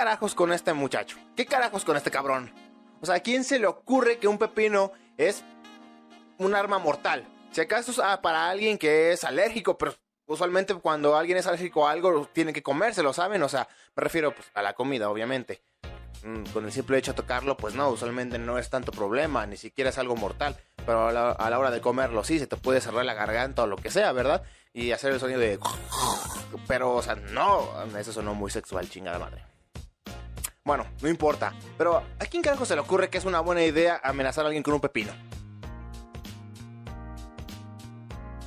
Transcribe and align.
carajos 0.00 0.34
con 0.34 0.50
este 0.50 0.72
muchacho? 0.72 1.18
¿Qué 1.36 1.44
carajos 1.44 1.84
con 1.84 1.94
este 1.94 2.10
cabrón? 2.10 2.50
O 3.02 3.06
sea, 3.06 3.16
¿a 3.16 3.20
quién 3.20 3.44
se 3.44 3.58
le 3.58 3.66
ocurre 3.66 4.16
que 4.18 4.28
un 4.28 4.38
pepino 4.38 4.92
es 5.18 5.44
un 6.38 6.54
arma 6.54 6.78
mortal? 6.78 7.28
Si 7.50 7.60
acaso 7.60 7.90
es 7.90 7.98
para 8.22 8.48
alguien 8.48 8.78
que 8.78 9.12
es 9.12 9.24
alérgico, 9.24 9.76
pero 9.76 9.94
usualmente 10.24 10.74
cuando 10.76 11.18
alguien 11.18 11.36
es 11.36 11.46
alérgico 11.46 11.86
a 11.86 11.90
algo, 11.90 12.26
tiene 12.32 12.54
que 12.54 12.62
comérselo, 12.62 13.12
¿saben? 13.12 13.42
O 13.42 13.48
sea, 13.50 13.68
me 13.94 14.02
refiero 14.02 14.34
pues, 14.34 14.50
a 14.54 14.62
la 14.62 14.72
comida, 14.72 15.10
obviamente. 15.10 15.60
Mm, 16.22 16.44
con 16.44 16.64
el 16.64 16.72
simple 16.72 16.96
hecho 16.96 17.12
de 17.12 17.16
tocarlo, 17.16 17.58
pues 17.58 17.74
no, 17.74 17.90
usualmente 17.90 18.38
no 18.38 18.56
es 18.56 18.70
tanto 18.70 18.92
problema, 18.92 19.46
ni 19.46 19.58
siquiera 19.58 19.90
es 19.90 19.98
algo 19.98 20.16
mortal. 20.16 20.56
Pero 20.86 21.08
a 21.08 21.12
la, 21.12 21.58
hora 21.58 21.70
de 21.70 21.82
comerlo, 21.82 22.24
sí, 22.24 22.38
se 22.38 22.46
te 22.46 22.56
puede 22.56 22.80
cerrar 22.80 23.04
la 23.04 23.12
garganta 23.12 23.64
o 23.64 23.66
lo 23.66 23.76
que 23.76 23.90
sea, 23.90 24.12
¿verdad? 24.12 24.44
Y 24.72 24.92
hacer 24.92 25.12
el 25.12 25.20
sonido 25.20 25.40
de... 25.40 25.58
Pero, 26.66 26.94
o 26.94 27.02
sea, 27.02 27.16
no, 27.16 27.68
eso 27.98 28.14
sonó 28.14 28.32
muy 28.32 28.50
sexual, 28.50 28.88
chingada 28.88 29.18
madre. 29.18 29.49
Bueno, 30.70 30.86
no 31.02 31.08
importa. 31.08 31.52
Pero, 31.76 31.96
¿a 31.96 32.26
quién 32.26 32.44
carajo 32.44 32.64
se 32.64 32.76
le 32.76 32.80
ocurre 32.80 33.10
que 33.10 33.18
es 33.18 33.24
una 33.24 33.40
buena 33.40 33.64
idea 33.64 34.00
amenazar 34.04 34.44
a 34.44 34.46
alguien 34.46 34.62
con 34.62 34.72
un 34.72 34.80
pepino? 34.80 35.10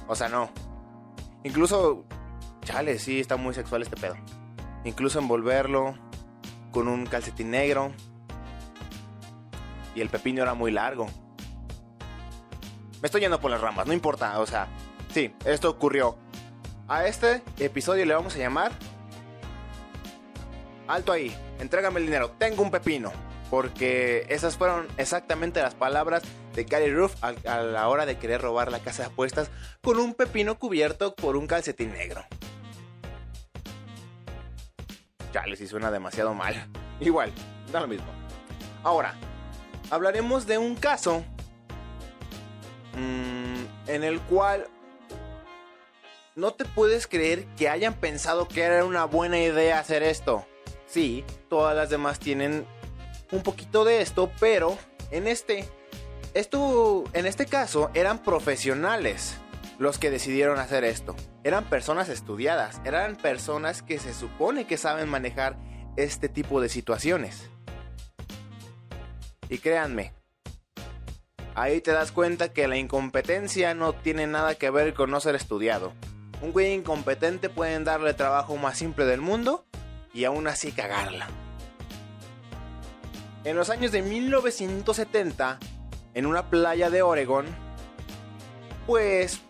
O 0.08 0.16
sea, 0.16 0.30
no. 0.30 0.50
Incluso, 1.44 2.06
chale, 2.64 2.98
sí, 2.98 3.20
está 3.20 3.36
muy 3.36 3.54
sexual 3.54 3.82
este 3.82 3.98
pedo. 3.98 4.16
Incluso 4.86 5.20
envolverlo 5.20 5.96
con 6.72 6.88
un 6.88 7.06
calcetín 7.08 7.52
negro. 7.52 7.92
Y 9.94 10.00
el 10.00 10.08
pepino 10.08 10.44
era 10.44 10.54
muy 10.54 10.72
largo. 10.72 11.08
Me 13.02 13.08
estoy 13.08 13.20
yendo 13.20 13.42
por 13.42 13.52
las 13.52 13.60
ramas, 13.60 13.86
no 13.86 13.92
importa, 13.92 14.40
o 14.40 14.46
sea, 14.46 14.70
sí, 15.14 15.36
esto 15.44 15.70
ocurrió. 15.70 16.18
A 16.88 17.06
este 17.06 17.44
episodio 17.60 18.06
le 18.06 18.14
vamos 18.14 18.34
a 18.38 18.40
llamar... 18.40 18.72
Alto 20.94 21.12
ahí, 21.12 21.36
entrégame 21.58 22.00
el 22.00 22.06
dinero, 22.06 22.30
tengo 22.38 22.62
un 22.62 22.70
pepino. 22.70 23.12
Porque 23.50 24.28
esas 24.30 24.58
fueron 24.58 24.88
exactamente 24.98 25.60
las 25.60 25.74
palabras 25.74 26.22
de 26.54 26.66
Gary 26.66 26.94
Roof 26.94 27.16
a, 27.24 27.32
la 27.32 27.88
hora 27.88 28.06
de 28.06 28.20
querer 28.20 28.42
robar 28.42 28.72
la 28.72 28.78
casa 28.78 29.02
de 29.02 29.08
apuestas 29.08 29.50
con 29.82 29.98
un 29.98 30.14
pepino 30.14 30.60
cubierto 30.60 31.16
por 31.16 31.36
un 31.36 31.48
calcetín 31.48 31.94
negro. 31.94 32.24
Chale, 35.32 35.56
si 35.56 35.66
suena 35.66 35.90
demasiado 35.90 36.36
mal. 36.36 36.70
Igual, 37.00 37.32
da 37.72 37.82
lo 37.82 37.88
mismo. 37.88 38.06
Ahora, 38.84 39.16
hablaremos 39.90 40.46
de 40.46 40.60
un 40.60 40.76
caso 40.76 41.24
mmm, 42.96 43.90
en 43.90 44.04
el 44.04 44.22
cual 44.22 44.68
no 46.36 46.54
te 46.54 46.66
puedes 46.66 47.08
creer 47.08 47.46
que 47.58 47.68
hayan 47.68 47.96
pensado 47.96 48.48
que 48.48 48.62
era 48.62 48.86
una 48.86 49.06
buena 49.06 49.40
idea 49.40 49.80
hacer 49.80 50.04
esto. 50.04 50.46
Sí, 50.94 51.26
todas 51.50 51.76
las 51.76 51.90
demás 51.90 52.20
tienen 52.20 52.68
un 53.32 53.42
poquito 53.42 53.84
de 53.84 54.04
esto, 54.04 54.32
pero 54.40 54.78
en 55.10 55.28
este, 55.28 55.68
esto, 56.36 57.04
en 57.14 57.26
este 57.26 57.48
caso 57.48 57.90
eran 57.96 58.20
profesionales 58.20 59.38
los 59.80 59.98
que 59.98 60.12
decidieron 60.12 60.60
hacer 60.60 60.84
esto. 60.84 61.16
Eran 61.44 61.68
personas 61.68 62.10
estudiadas, 62.10 62.80
eran 62.86 63.16
personas 63.16 63.82
que 63.82 63.98
se 63.98 64.14
supone 64.14 64.68
que 64.68 64.78
saben 64.78 65.10
manejar 65.10 65.58
este 65.98 66.30
tipo 66.30 66.62
de 66.62 66.70
situaciones. 66.70 67.50
Y 69.50 69.58
créanme, 69.58 70.14
ahí 71.56 71.82
te 71.82 71.90
das 71.90 72.12
cuenta 72.12 72.54
que 72.54 72.68
la 72.68 72.78
incompetencia 72.78 73.74
no 73.74 73.94
tiene 73.94 74.28
nada 74.28 74.54
que 74.54 74.70
ver 74.70 74.94
con 74.94 75.10
no 75.10 75.20
ser 75.20 75.34
estudiado. 75.34 75.92
Un 76.44 76.52
güey 76.52 76.72
incompetente 76.72 77.50
pueden 77.50 77.84
darle 77.84 78.14
trabajo 78.14 78.58
más 78.58 78.78
simple 78.78 79.06
del 79.06 79.22
mundo 79.22 79.66
y 80.14 80.26
aún 80.26 80.48
así 80.48 80.72
cagarla. 80.72 81.28
En 83.44 83.58
los 83.58 83.70
años 83.70 83.92
de 83.92 84.02
1970, 84.02 85.60
en 86.14 86.26
una 86.26 86.50
playa 86.50 86.90
de 86.90 87.02
Oregon, 87.02 87.46
pues 88.86 89.42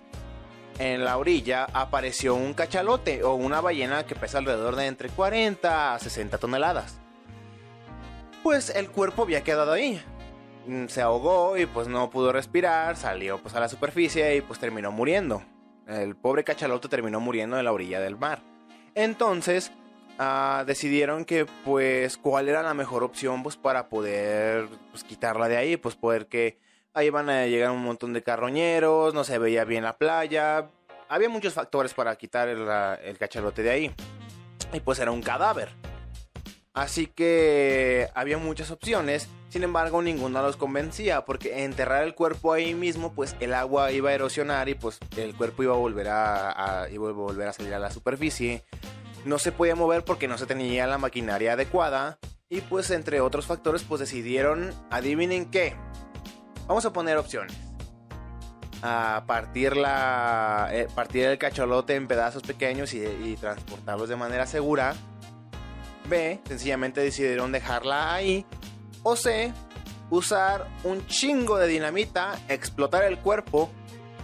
en 0.80 1.06
la 1.06 1.18
orilla 1.18 1.68
apareció 1.74 2.34
un 2.36 2.54
cachalote 2.54 3.24
o 3.24 3.36
una 3.36 3.62
ballena 3.62 4.06
que 4.06 4.16
pesa 4.16 4.40
alrededor 4.40 4.76
de 4.76 4.88
entre 4.88 5.10
40 5.10 5.94
a 5.94 6.00
60 6.00 6.38
toneladas. 6.40 7.00
Pues 8.42 8.70
el 8.72 8.90
cuerpo 8.90 9.24
había 9.24 9.44
quedado 9.44 9.72
ahí. 9.72 10.02
Mm, 10.66 10.88
se 10.88 11.02
ahogó 11.02 11.58
y 11.58 11.66
pues 11.66 11.88
no 11.88 12.10
pudo 12.10 12.32
respirar, 12.32 12.96
salió 12.96 13.42
pues 13.42 13.54
a 13.56 13.60
la 13.60 13.70
superficie 13.70 14.36
y 14.36 14.42
pues 14.42 14.60
terminó 14.60 14.92
muriendo. 14.92 15.44
El 15.88 16.16
pobre 16.16 16.44
cachalote 16.44 16.88
terminó 16.88 17.20
muriendo 17.20 17.60
en 17.60 17.66
la 17.66 17.72
orilla 17.74 18.00
del 18.00 18.18
mar. 18.18 18.42
Entonces, 18.96 19.72
Ah, 20.20 20.64
decidieron 20.68 21.26
que 21.26 21.46
pues 21.66 22.18
cuál 22.18 22.48
era 22.48 22.62
la 22.62 22.76
mejor 22.76 23.04
opción 23.04 23.42
pues 23.42 23.58
para 23.58 23.90
poder 23.90 24.68
pues, 24.92 25.04
quitarla 25.04 25.48
de 25.48 25.58
ahí, 25.58 25.78
pues 25.78 25.96
poder 25.96 26.28
que 26.28 26.60
ahí 26.94 27.10
van 27.10 27.30
a 27.30 27.48
llegar 27.48 27.72
un 27.72 27.84
montón 27.84 28.14
de 28.14 28.22
carroñeros, 28.22 29.16
no 29.16 29.24
se 29.24 29.40
veía 29.40 29.64
bien 29.64 29.84
la 29.84 29.98
playa, 29.98 30.70
había 31.10 31.30
muchos 31.30 31.54
factores 31.54 31.94
para 31.96 32.16
quitar 32.16 32.48
el, 32.48 32.68
el 33.04 33.18
de 33.18 33.70
ahí. 33.72 33.92
Y 34.72 34.80
pues 34.80 35.00
era 35.00 35.12
un 35.12 35.22
cadáver. 35.22 35.70
Así 36.74 37.06
que 37.06 38.10
había 38.16 38.40
muchas 38.40 38.72
opciones, 38.72 39.30
sin 39.50 39.64
embargo 39.64 40.02
ninguna 40.02 40.42
los 40.42 40.58
convencía 40.58 41.24
porque 41.24 41.64
enterrar 41.64 42.04
el 42.04 42.16
cuerpo 42.16 42.52
ahí 42.52 42.74
mismo 42.74 43.14
pues 43.14 43.36
el 43.40 43.54
agua 43.54 43.92
iba 43.92 44.10
a 44.10 44.14
erosionar 44.14 44.70
y 44.70 44.74
pues 44.74 44.98
el 45.16 45.36
cuerpo 45.36 45.62
iba 45.62 45.76
a 45.76 45.78
volver 45.78 46.08
a, 46.10 46.88
iba 46.92 47.10
a, 47.10 47.12
volver 47.12 47.48
a 47.48 47.54
salir 47.54 47.76
a 47.76 47.80
la 47.80 47.92
superficie 47.92 48.64
no 49.26 49.40
se 49.40 49.52
podía 49.52 49.76
mover 49.76 50.04
porque 50.04 50.28
no 50.28 50.38
se 50.38 50.46
tenía 50.46 50.88
la 50.88 50.98
maquinaria 50.98 51.54
adecuada 51.54 52.18
y 52.50 52.62
pues 52.62 52.92
entre 52.92 53.22
otros 53.22 53.46
factores 53.46 53.84
pues 53.84 54.00
decidieron, 54.00 54.74
adivinen 54.90 55.50
qué, 55.50 55.76
vamos 56.68 56.86
a 56.86 56.94
poner 56.94 57.18
opciones. 57.18 57.56
A 58.86 59.24
partir, 59.26 59.78
la, 59.78 60.70
eh, 60.74 60.88
partir 60.94 61.24
el 61.24 61.38
cacholote 61.38 61.96
en 61.96 62.06
pedazos 62.06 62.44
pequeños 62.44 62.94
y, 62.94 63.00
y 63.06 63.38
transportarlos 63.40 64.10
de 64.10 64.18
manera 64.18 64.46
segura. 64.46 64.94
B, 66.10 66.42
sencillamente 66.46 67.00
decidieron 67.00 67.54
dejarla 67.54 68.14
ahí. 68.14 68.46
O 69.04 69.16
C, 69.16 69.54
usar 70.10 70.68
un 70.84 71.08
chingo 71.08 71.58
de 71.58 71.68
dinamita, 71.68 72.38
explotar 72.50 73.06
el 73.06 73.20
cuerpo 73.20 73.72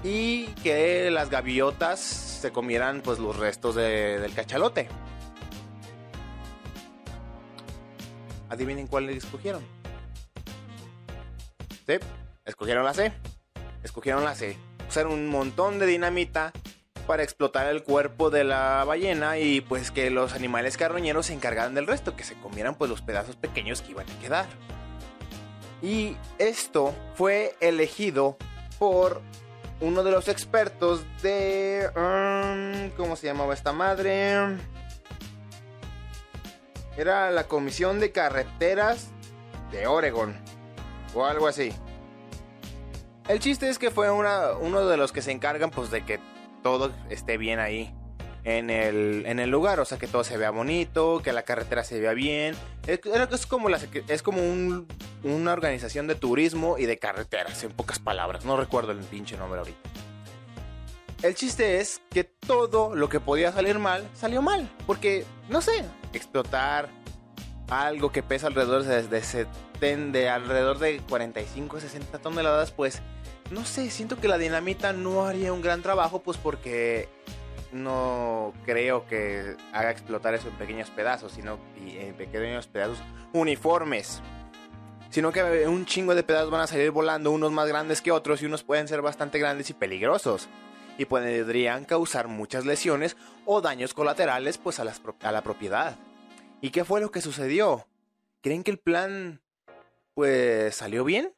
y 0.03 0.45
que 0.63 1.09
las 1.11 1.29
gaviotas 1.29 1.99
se 1.99 2.51
comieran 2.51 3.01
pues 3.01 3.19
los 3.19 3.35
restos 3.35 3.75
del 3.75 4.33
cachalote. 4.33 4.87
Adivinen 8.49 8.87
cuál 8.87 9.07
le 9.07 9.17
escogieron. 9.17 9.63
Sí, 11.85 11.95
escogieron 12.45 12.85
la 12.85 12.93
C. 12.93 13.11
Escogieron 13.83 14.23
la 14.23 14.35
C. 14.35 14.57
Usaron 14.87 15.13
un 15.13 15.27
montón 15.27 15.79
de 15.79 15.85
dinamita 15.85 16.51
para 17.05 17.23
explotar 17.23 17.67
el 17.67 17.83
cuerpo 17.83 18.29
de 18.29 18.43
la 18.43 18.83
ballena 18.85 19.39
y 19.39 19.61
pues 19.61 19.91
que 19.91 20.09
los 20.09 20.33
animales 20.33 20.77
carroñeros 20.77 21.27
se 21.27 21.33
encargaran 21.33 21.73
del 21.73 21.87
resto, 21.87 22.15
que 22.15 22.23
se 22.23 22.35
comieran 22.35 22.75
pues 22.75 22.89
los 22.89 23.01
pedazos 23.01 23.35
pequeños 23.35 23.81
que 23.81 23.91
iban 23.91 24.09
a 24.09 24.19
quedar. 24.19 24.45
Y 25.81 26.15
esto 26.37 26.93
fue 27.15 27.55
elegido 27.61 28.37
por 28.77 29.21
uno 29.81 30.03
de 30.03 30.11
los 30.11 30.27
expertos 30.27 31.05
de... 31.21 31.89
Um, 31.95 32.89
¿Cómo 32.97 33.15
se 33.15 33.27
llamaba 33.27 33.53
esta 33.53 33.71
madre? 33.71 34.57
Era 36.97 37.31
la 37.31 37.45
Comisión 37.45 37.99
de 37.99 38.11
Carreteras 38.11 39.09
de 39.71 39.87
Oregon. 39.87 40.35
O 41.13 41.25
algo 41.25 41.47
así. 41.47 41.73
El 43.27 43.39
chiste 43.39 43.69
es 43.69 43.79
que 43.79 43.91
fue 43.91 44.11
uno 44.11 44.87
de 44.87 44.97
los 44.97 45.11
que 45.11 45.21
se 45.21 45.31
encargan 45.31 45.69
pues 45.69 45.91
de 45.91 46.03
que 46.03 46.19
todo 46.63 46.91
esté 47.09 47.37
bien 47.37 47.59
ahí 47.59 47.93
en 48.43 48.69
el, 48.69 49.25
en 49.25 49.39
el 49.39 49.49
lugar, 49.49 49.79
o 49.79 49.85
sea 49.85 49.97
que 49.97 50.07
todo 50.07 50.23
se 50.23 50.37
vea 50.37 50.49
bonito, 50.51 51.21
que 51.23 51.33
la 51.33 51.43
carretera 51.43 51.83
se 51.83 51.99
vea 51.99 52.13
bien. 52.13 52.55
Es, 52.87 52.99
como, 53.45 53.69
la, 53.69 53.79
es 54.07 54.23
como 54.23 54.41
una 55.23 55.53
organización 55.53 56.07
de 56.07 56.15
turismo 56.15 56.77
y 56.77 56.85
de 56.85 56.97
carreteras, 56.97 57.63
en 57.63 57.71
pocas 57.71 57.99
palabras. 57.99 58.45
No 58.45 58.57
recuerdo 58.57 58.91
el 58.91 58.99
pinche 58.99 59.37
nombre 59.37 59.59
ahorita. 59.59 59.89
El 61.21 61.35
chiste 61.35 61.79
es 61.81 62.01
que 62.09 62.23
todo 62.23 62.95
lo 62.95 63.09
que 63.09 63.19
podía 63.19 63.51
salir 63.51 63.77
mal, 63.77 64.07
salió 64.13 64.41
mal. 64.41 64.69
Porque, 64.87 65.25
no 65.49 65.61
sé, 65.61 65.83
explotar 66.13 66.89
algo 67.69 68.11
que 68.11 68.23
pesa 68.23 68.47
alrededor 68.47 68.83
de, 68.83 69.03
de, 69.03 69.97
de 70.11 70.29
alrededor 70.29 70.79
de 70.79 71.01
45 71.09 71.79
60 71.79 72.19
toneladas, 72.19 72.71
pues, 72.71 73.01
no 73.51 73.65
sé, 73.65 73.89
siento 73.89 74.17
que 74.17 74.27
la 74.27 74.37
dinamita 74.37 74.93
no 74.93 75.25
haría 75.25 75.51
un 75.51 75.61
gran 75.61 75.81
trabajo, 75.81 76.21
pues 76.21 76.37
porque 76.37 77.09
no 77.71 78.53
creo 78.65 79.05
que 79.05 79.55
haga 79.73 79.91
explotar 79.91 80.33
eso 80.33 80.47
en 80.47 80.55
pequeños 80.55 80.89
pedazos, 80.89 81.33
sino 81.33 81.59
en 81.77 82.13
pequeños 82.15 82.67
pedazos 82.67 82.99
uniformes. 83.33 84.21
Sino 85.09 85.31
que 85.31 85.67
un 85.67 85.85
chingo 85.85 86.13
de 86.13 86.23
pedazos 86.23 86.51
van 86.51 86.61
a 86.61 86.67
salir 86.67 86.91
volando, 86.91 87.31
unos 87.31 87.51
más 87.51 87.67
grandes 87.67 88.01
que 88.01 88.11
otros 88.11 88.41
y 88.41 88.45
unos 88.45 88.63
pueden 88.63 88.87
ser 88.87 89.01
bastante 89.01 89.39
grandes 89.39 89.69
y 89.69 89.73
peligrosos. 89.73 90.47
Y 90.97 91.05
podrían 91.05 91.85
causar 91.85 92.27
muchas 92.27 92.65
lesiones 92.65 93.17
o 93.45 93.61
daños 93.61 93.93
colaterales 93.93 94.57
pues 94.57 94.79
a, 94.79 94.83
a 94.83 95.31
la 95.31 95.41
propiedad. 95.41 95.97
¿Y 96.61 96.71
qué 96.71 96.83
fue 96.83 97.01
lo 97.01 97.09
que 97.09 97.21
sucedió? 97.21 97.87
¿Creen 98.41 98.63
que 98.63 98.71
el 98.71 98.79
plan, 98.79 99.41
pues, 100.13 100.75
salió 100.75 101.03
bien? 101.03 101.33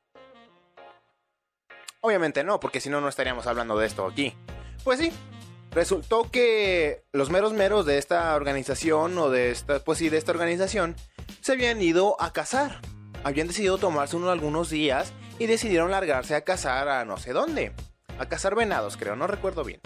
Obviamente 2.01 2.43
no, 2.43 2.59
porque 2.59 2.81
si 2.81 2.89
no, 2.89 2.99
no 2.99 3.07
estaríamos 3.07 3.45
hablando 3.45 3.77
de 3.77 3.85
esto 3.85 4.05
aquí. 4.07 4.35
Pues 4.83 4.99
sí, 4.99 5.11
resultó 5.69 6.29
que 6.31 7.03
los 7.11 7.29
meros 7.29 7.53
meros 7.53 7.85
de 7.85 7.99
esta 7.99 8.35
organización, 8.35 9.17
o 9.19 9.29
de 9.29 9.51
esta, 9.51 9.79
pues 9.79 9.99
sí, 9.99 10.09
de 10.09 10.17
esta 10.17 10.31
organización, 10.31 10.95
se 11.41 11.51
habían 11.51 11.81
ido 11.81 12.19
a 12.19 12.33
cazar. 12.33 12.81
Habían 13.23 13.47
decidido 13.47 13.77
tomarse 13.77 14.15
unos 14.15 14.29
algunos 14.29 14.69
días 14.69 15.13
y 15.39 15.45
decidieron 15.45 15.91
largarse 15.91 16.35
a 16.35 16.41
cazar 16.41 16.87
a 16.87 17.05
no 17.05 17.17
sé 17.17 17.33
dónde. 17.33 17.73
A 18.17 18.25
cazar 18.27 18.55
venados, 18.55 18.97
creo, 18.97 19.15
no 19.15 19.27
recuerdo 19.27 19.63
bien. 19.63 19.81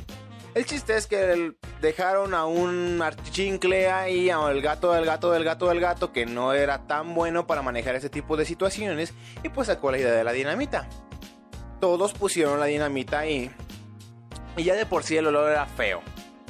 El 0.54 0.66
chiste 0.66 0.96
es 0.96 1.06
que 1.06 1.54
dejaron 1.82 2.34
a 2.34 2.46
un 2.46 3.02
archincle 3.02 3.90
ahí, 3.92 4.30
al 4.30 4.62
gato 4.62 4.94
del 4.94 5.06
gato 5.06 5.32
del 5.32 5.44
gato 5.44 5.68
del 5.68 5.82
gato, 5.82 6.14
que 6.14 6.26
no 6.26 6.54
era 6.54 6.88
tan 6.88 7.14
bueno 7.14 7.46
para 7.46 7.62
manejar 7.62 7.96
ese 7.96 8.10
tipo 8.10 8.38
de 8.38 8.46
situaciones, 8.46 9.14
y 9.44 9.50
pues 9.50 9.68
sacó 9.68 9.92
la 9.92 9.98
idea 9.98 10.14
de 10.14 10.24
la 10.24 10.32
dinamita. 10.32 10.88
Todos 11.82 12.14
pusieron 12.14 12.62
la 12.62 12.68
dinamita 12.68 13.20
ahí, 13.20 13.52
y 14.56 14.64
ya 14.64 14.76
de 14.76 14.86
por 14.86 15.04
sí 15.04 15.18
el 15.18 15.28
olor 15.28 15.52
era 15.52 15.66
feo. 15.66 16.02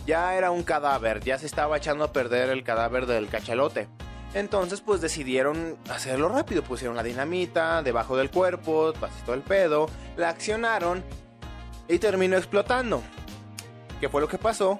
Ya 0.05 0.35
era 0.35 0.51
un 0.51 0.61
cadáver, 0.61 1.23
ya 1.23 1.39
se 1.39 1.47
estaba 1.47 1.77
echando 1.77 2.03
a 2.03 2.13
perder 2.13 2.51
el 2.51 2.63
cadáver 2.63 3.07
del 3.07 3.27
cachalote. 3.27 3.87
Entonces 4.35 4.81
pues 4.81 4.99
decidieron 4.99 5.77
hacerlo 5.89 6.27
rápido, 6.27 6.61
pusieron 6.61 6.97
la 6.97 7.03
dinamita 7.03 7.81
debajo 7.81 8.17
del 8.17 8.29
cuerpo, 8.29 8.91
pasó 8.99 9.33
el 9.33 9.41
pedo, 9.41 9.87
la 10.17 10.27
accionaron 10.27 11.05
y 11.87 11.99
terminó 11.99 12.35
explotando. 12.35 13.01
¿Qué 14.01 14.09
fue 14.09 14.21
lo 14.21 14.27
que 14.27 14.37
pasó? 14.37 14.79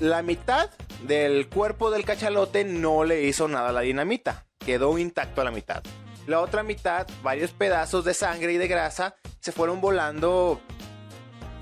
la 0.00 0.22
mitad 0.22 0.70
del 1.06 1.48
cuerpo 1.48 1.92
del 1.92 2.04
cachalote 2.04 2.64
no 2.64 3.04
le 3.04 3.22
hizo 3.22 3.46
nada 3.46 3.68
a 3.68 3.72
la 3.72 3.82
dinamita, 3.82 4.44
quedó 4.58 4.98
intacto 4.98 5.40
a 5.40 5.44
la 5.44 5.52
mitad. 5.52 5.84
La 6.26 6.40
otra 6.40 6.64
mitad, 6.64 7.06
varios 7.22 7.52
pedazos 7.52 8.04
de 8.04 8.12
sangre 8.12 8.52
y 8.52 8.56
de 8.56 8.66
grasa, 8.66 9.14
se 9.38 9.52
fueron 9.52 9.80
volando, 9.80 10.60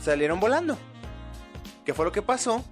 salieron 0.00 0.40
volando. 0.40 0.78
¿Qué 1.84 1.92
fue 1.92 2.06
lo 2.06 2.12
que 2.12 2.22
pasó? 2.22 2.64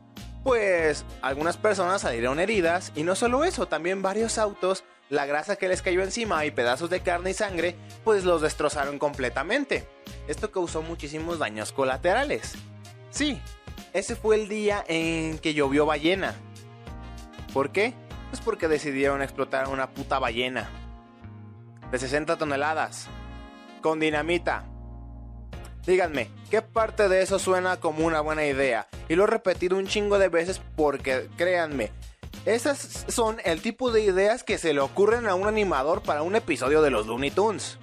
Pues 0.44 1.04
algunas 1.20 1.56
personas 1.56 2.02
salieron 2.02 2.40
heridas 2.40 2.92
y 2.96 3.04
no 3.04 3.14
solo 3.14 3.44
eso, 3.44 3.68
también 3.68 4.02
varios 4.02 4.38
autos, 4.38 4.82
la 5.08 5.26
grasa 5.26 5.56
que 5.56 5.68
les 5.68 5.82
cayó 5.82 6.02
encima 6.02 6.44
y 6.44 6.50
pedazos 6.50 6.90
de 6.90 7.00
carne 7.00 7.30
y 7.30 7.34
sangre, 7.34 7.76
pues 8.02 8.24
los 8.24 8.42
destrozaron 8.42 8.98
completamente. 8.98 9.86
Esto 10.26 10.50
causó 10.50 10.82
muchísimos 10.82 11.38
daños 11.38 11.70
colaterales. 11.72 12.54
Sí, 13.10 13.40
ese 13.92 14.16
fue 14.16 14.36
el 14.36 14.48
día 14.48 14.84
en 14.88 15.38
que 15.38 15.54
llovió 15.54 15.86
ballena. 15.86 16.34
¿Por 17.52 17.70
qué? 17.70 17.94
Pues 18.30 18.40
porque 18.40 18.66
decidieron 18.66 19.20
explotar 19.20 19.68
una 19.68 19.90
puta 19.90 20.18
ballena. 20.18 20.70
De 21.90 21.98
60 21.98 22.38
toneladas. 22.38 23.08
Con 23.82 24.00
dinamita. 24.00 24.64
Díganme, 25.86 26.30
¿qué 26.48 26.62
parte 26.62 27.08
de 27.08 27.22
eso 27.22 27.40
suena 27.40 27.78
como 27.80 28.06
una 28.06 28.20
buena 28.20 28.46
idea? 28.46 28.86
Y 29.08 29.16
lo 29.16 29.24
he 29.24 29.26
repetido 29.26 29.76
un 29.76 29.88
chingo 29.88 30.18
de 30.18 30.28
veces 30.28 30.60
porque, 30.76 31.28
créanme, 31.36 31.90
esas 32.44 33.04
son 33.08 33.38
el 33.44 33.62
tipo 33.62 33.90
de 33.90 34.02
ideas 34.02 34.44
que 34.44 34.58
se 34.58 34.74
le 34.74 34.80
ocurren 34.80 35.26
a 35.26 35.34
un 35.34 35.48
animador 35.48 36.02
para 36.02 36.22
un 36.22 36.36
episodio 36.36 36.82
de 36.82 36.90
los 36.90 37.06
Looney 37.06 37.32
Tunes. 37.32 37.78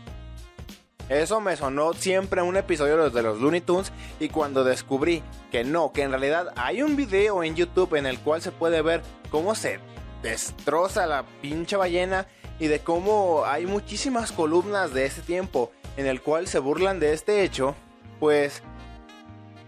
Eso 1.09 1.41
me 1.41 1.57
sonó 1.57 1.93
siempre 1.93 2.41
un 2.41 2.55
episodio 2.55 3.09
de 3.09 3.21
los 3.23 3.39
Looney 3.41 3.61
Tunes 3.61 3.91
y 4.19 4.29
cuando 4.29 4.63
descubrí 4.63 5.23
que 5.51 5.63
no, 5.63 5.91
que 5.91 6.03
en 6.03 6.11
realidad 6.11 6.53
hay 6.55 6.83
un 6.83 6.95
video 6.95 7.43
en 7.43 7.55
YouTube 7.55 7.95
en 7.95 8.05
el 8.05 8.19
cual 8.19 8.41
se 8.41 8.51
puede 8.51 8.81
ver 8.81 9.01
cómo 9.29 9.55
se 9.55 9.79
destroza 10.21 11.05
la 11.05 11.25
pinche 11.41 11.75
ballena 11.75 12.27
y 12.59 12.67
de 12.67 12.79
cómo 12.79 13.43
hay 13.45 13.65
muchísimas 13.65 14.31
columnas 14.31 14.93
de 14.93 15.05
ese 15.05 15.21
tiempo 15.21 15.71
en 15.97 16.05
el 16.05 16.21
cual 16.21 16.47
se 16.47 16.59
burlan 16.59 16.99
de 16.99 17.13
este 17.13 17.43
hecho, 17.43 17.75
pues 18.19 18.61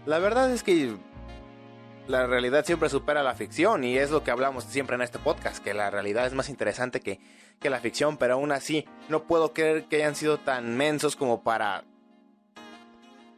la 0.06 0.18
verdad 0.18 0.50
es 0.50 0.62
que 0.62 0.96
la 2.06 2.26
realidad 2.26 2.64
siempre 2.64 2.88
supera 2.88 3.22
la 3.22 3.34
ficción 3.34 3.84
y 3.84 3.96
es 3.96 4.10
lo 4.10 4.24
que 4.24 4.30
hablamos 4.30 4.64
siempre 4.64 4.96
en 4.96 5.02
este 5.02 5.18
podcast, 5.18 5.62
que 5.62 5.74
la 5.74 5.90
realidad 5.90 6.26
es 6.26 6.34
más 6.34 6.48
interesante 6.48 7.00
que 7.00 7.20
que 7.62 7.70
la 7.70 7.80
ficción, 7.80 8.18
pero 8.18 8.34
aún 8.34 8.52
así 8.52 8.86
no 9.08 9.26
puedo 9.26 9.54
creer 9.54 9.84
que 9.84 9.96
hayan 9.96 10.16
sido 10.16 10.38
tan 10.38 10.76
mensos 10.76 11.16
como 11.16 11.42
para... 11.42 11.84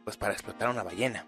pues 0.03 0.17
para 0.17 0.33
explotar 0.33 0.69
una 0.69 0.83
ballena. 0.83 1.25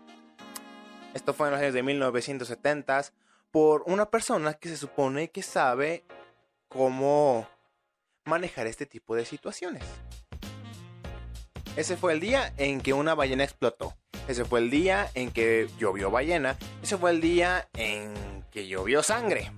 Esto 1.13 1.33
fue 1.33 1.47
en 1.47 1.53
los 1.53 1.61
años 1.61 1.73
de 1.73 1.83
1970 1.83 3.13
por 3.51 3.83
una 3.85 4.09
persona 4.09 4.55
que 4.55 4.69
se 4.69 4.77
supone 4.77 5.29
que 5.29 5.43
sabe 5.43 6.03
cómo 6.67 7.47
manejar 8.25 8.67
este 8.67 8.85
tipo 8.85 9.15
de 9.15 9.23
situaciones. 9.23 9.83
Ese 11.77 11.95
fue 11.95 12.13
el 12.13 12.19
día 12.19 12.51
en 12.57 12.81
que 12.81 12.91
una 12.91 13.13
ballena 13.13 13.43
explotó. 13.43 13.95
Ese 14.27 14.45
fue 14.45 14.61
el 14.61 14.71
día 14.71 15.11
en 15.13 15.29
que 15.29 15.69
llovió 15.77 16.09
ballena. 16.09 16.57
Ese 16.81 16.97
fue 16.97 17.11
el 17.11 17.21
día 17.21 17.69
en 17.75 18.43
que 18.49 18.67
llovió 18.67 19.03
sangre. 19.03 19.51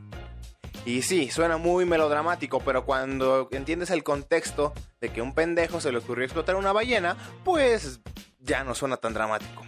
Y 0.84 1.02
sí, 1.02 1.32
suena 1.32 1.56
muy 1.56 1.86
melodramático, 1.86 2.60
pero 2.60 2.86
cuando 2.86 3.48
entiendes 3.52 3.90
el 3.90 4.04
contexto 4.04 4.74
de 5.00 5.14
que 5.14 5.22
un 5.22 5.34
pendejo 5.34 5.80
se 5.80 5.94
le 5.94 6.00
ocurrió 6.00 6.26
explotar 6.26 6.58
una 6.58 6.74
ballena, 6.74 7.16
pues 7.46 8.02
ya 8.42 8.66
no 8.66 8.76
suena 8.76 8.98
tan 8.98 9.14
dramático. 9.14 9.64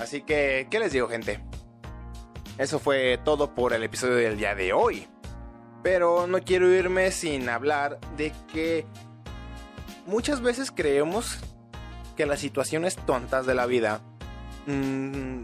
Así 0.00 0.22
que, 0.22 0.66
¿qué 0.68 0.80
les 0.80 0.92
digo, 0.92 1.08
gente? 1.08 1.40
Eso 2.58 2.80
fue 2.80 3.20
todo 3.24 3.54
por 3.54 3.72
el 3.72 3.84
episodio 3.84 4.16
del 4.16 4.36
día 4.36 4.56
de 4.56 4.72
hoy. 4.72 5.06
Pero 5.82 6.26
no 6.26 6.40
quiero 6.40 6.72
irme 6.72 7.10
sin 7.10 7.48
hablar 7.48 7.98
de 8.16 8.32
que 8.52 8.86
muchas 10.06 10.40
veces 10.40 10.70
creemos 10.70 11.38
que 12.16 12.26
las 12.26 12.40
situaciones 12.40 12.96
tontas 12.96 13.46
de 13.46 13.54
la 13.54 13.66
vida 13.66 14.00
mmm, 14.66 15.42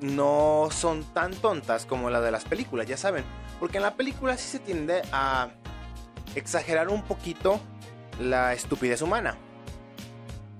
no 0.00 0.68
son 0.70 1.04
tan 1.14 1.32
tontas 1.34 1.86
como 1.86 2.10
las 2.10 2.22
de 2.22 2.30
las 2.30 2.44
películas, 2.44 2.86
ya 2.86 2.96
saben. 2.96 3.24
Porque 3.58 3.78
en 3.78 3.82
la 3.82 3.94
película 3.94 4.36
sí 4.36 4.48
se 4.48 4.58
tiende 4.58 5.02
a 5.12 5.48
exagerar 6.34 6.88
un 6.88 7.02
poquito 7.02 7.60
la 8.20 8.52
estupidez 8.52 9.02
humana. 9.02 9.36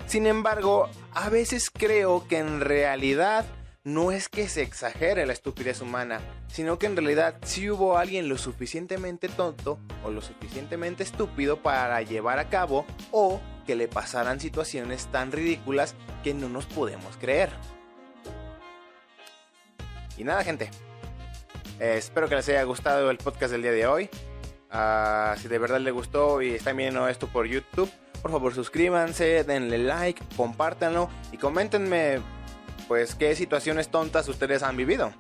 Sin 0.06 0.26
embargo, 0.26 0.88
a 1.12 1.29
veces 1.29 1.71
creo 1.71 2.26
que 2.26 2.38
en 2.38 2.61
realidad 2.61 3.44
no 3.88 4.12
es 4.12 4.29
que 4.29 4.49
se 4.49 4.61
exagere 4.61 5.25
la 5.25 5.32
estupidez 5.32 5.81
humana, 5.81 6.20
sino 6.49 6.79
que 6.79 6.85
en 6.85 6.94
realidad 6.96 7.37
sí 7.43 7.70
hubo 7.70 7.96
alguien 7.96 8.29
lo 8.29 8.37
suficientemente 8.37 9.29
tonto 9.29 9.79
o 10.04 10.11
lo 10.11 10.21
suficientemente 10.21 11.02
estúpido 11.02 11.62
para 11.62 12.02
llevar 12.02 12.38
a 12.38 12.50
cabo 12.50 12.85
o 13.12 13.40
que 13.66 13.76
le 13.76 13.88
pasaran 13.88 14.40
situaciones 14.40 15.07
tan 15.07 15.33
ridículas 15.33 15.95
que 16.23 16.35
no 16.35 16.50
nos 16.50 16.66
podemos 16.66 17.16
creer. 17.16 17.49
Y 20.18 20.25
nada, 20.25 20.45
gente. 20.45 20.71
Eh, 21.80 21.95
espero 21.97 22.28
que 22.28 22.35
les 22.35 22.49
haya 22.50 22.62
gustado 22.64 23.11
el 23.11 23.16
podcast 23.16 23.52
del 23.52 23.62
día 23.62 23.73
de 23.73 23.87
hoy. 23.87 24.11
Ah, 24.71 25.35
si 25.40 25.49
de 25.49 25.59
verdad 25.59 25.80
les 25.80 25.95
gustó 25.95 26.42
y 26.42 26.50
están 26.50 26.76
viendo 26.76 27.09
esto 27.09 27.26
por 27.26 27.47
YouTube, 27.47 27.90
por 28.21 28.33
favor 28.33 28.54
suscríbanse, 28.54 29.45
denle 29.45 29.78
like, 29.78 30.23
compártanlo 30.37 31.09
y 31.33 31.38
coméntenme 31.38 32.21
pues 32.88 33.14
qué 33.14 33.37
situaciones 33.37 33.90
tontas 33.90 34.26
ustedes 34.28 34.62
han 34.62 34.76
vivido. 34.76 35.12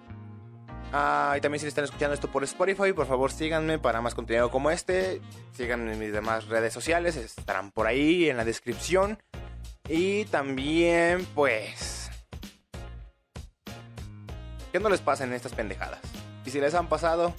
Ah, 0.92 1.34
y 1.36 1.40
también 1.42 1.60
si 1.60 1.66
están 1.66 1.84
escuchando 1.84 2.14
esto 2.14 2.32
por 2.32 2.42
Spotify, 2.44 2.94
por 2.94 3.06
favor 3.06 3.30
síganme 3.30 3.78
para 3.78 4.00
más 4.00 4.14
contenido 4.14 4.50
como 4.50 4.70
este. 4.70 5.20
Síganme 5.52 5.92
en 5.92 5.98
mis 5.98 6.12
demás 6.12 6.48
redes 6.48 6.72
sociales, 6.72 7.16
estarán 7.16 7.70
por 7.70 7.86
ahí 7.86 8.30
en 8.30 8.38
la 8.38 8.44
descripción. 8.44 9.18
Y 9.86 10.24
también 10.26 11.26
pues 11.34 12.10
que 14.72 14.80
no 14.80 14.88
les 14.88 15.00
pasen 15.00 15.32
estas 15.32 15.52
pendejadas. 15.52 16.00
Y 16.44 16.50
si 16.50 16.60
les 16.60 16.74
han 16.74 16.88
pasado, 16.88 17.34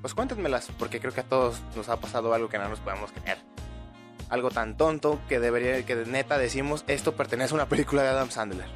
pues 0.00 0.14
cuéntenmelas, 0.14 0.70
porque 0.78 1.00
creo 1.00 1.12
que 1.12 1.20
a 1.20 1.24
todos 1.24 1.60
nos 1.74 1.88
ha 1.88 2.00
pasado 2.00 2.32
algo 2.32 2.48
que 2.48 2.58
no 2.58 2.68
nos 2.68 2.80
podemos 2.80 3.10
creer. 3.12 3.51
Algo 4.32 4.50
tan 4.50 4.78
tonto 4.78 5.20
que 5.28 5.38
debería, 5.38 5.84
que 5.84 5.94
de 5.94 6.06
neta 6.06 6.38
decimos, 6.38 6.84
esto 6.86 7.14
pertenece 7.14 7.52
a 7.52 7.56
una 7.56 7.68
película 7.68 8.02
de 8.02 8.08
Adam 8.08 8.30
Sandler. 8.30 8.66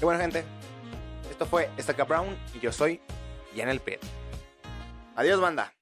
Y 0.00 0.04
bueno, 0.04 0.18
gente, 0.18 0.42
esto 1.30 1.46
fue 1.46 1.70
Estaca 1.76 2.02
Brown 2.02 2.36
y 2.52 2.58
yo 2.58 2.72
soy 2.72 3.00
en 3.54 3.68
el 3.68 3.78
Pit. 3.78 4.00
Adiós, 5.14 5.40
banda. 5.40 5.72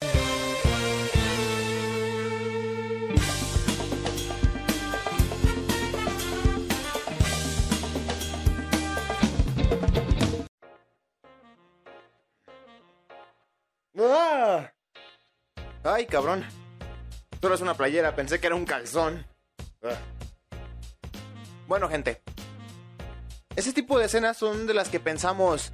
Ay, 15.83 16.05
cabrón. 16.05 16.62
Solo 17.43 17.57
es 17.57 17.61
una 17.61 17.75
playera, 17.75 18.15
pensé 18.15 18.39
que 18.39 18.47
era 18.47 18.55
un 18.55 18.65
calzón. 18.65 19.27
Ah. 19.83 19.99
Bueno, 21.67 21.89
gente. 21.89 22.23
Ese 23.57 23.73
tipo 23.73 23.99
de 23.99 24.05
escenas 24.05 24.37
son 24.37 24.69
de 24.69 24.75
las 24.75 24.89
que 24.89 25.01
pensamos. 25.01 25.73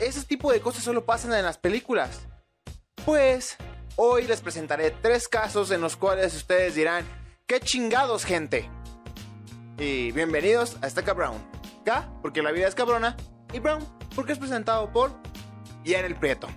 ese 0.00 0.22
tipo 0.24 0.52
de 0.52 0.60
cosas 0.60 0.84
solo 0.84 1.06
pasan 1.06 1.32
en 1.32 1.46
las 1.46 1.56
películas. 1.56 2.20
Pues 3.06 3.56
hoy 3.96 4.26
les 4.26 4.42
presentaré 4.42 4.90
tres 4.90 5.28
casos 5.28 5.70
en 5.70 5.80
los 5.80 5.96
cuales 5.96 6.34
ustedes 6.36 6.74
dirán, 6.74 7.06
¡qué 7.46 7.58
chingados, 7.58 8.26
gente! 8.26 8.68
Y 9.78 10.12
bienvenidos 10.12 10.76
a 10.82 10.88
Estaca 10.88 11.14
Brown. 11.14 11.38
K, 11.86 12.06
porque 12.20 12.42
la 12.42 12.52
vida 12.52 12.68
es 12.68 12.74
cabrona, 12.74 13.16
y 13.54 13.60
Brown, 13.60 13.82
porque 14.14 14.32
es 14.32 14.38
presentado 14.38 14.92
por 14.92 15.10
Ian 15.84 16.04
el 16.04 16.16
Prieto. 16.16 16.48